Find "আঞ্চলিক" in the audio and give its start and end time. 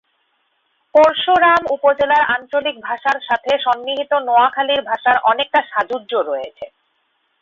2.35-2.75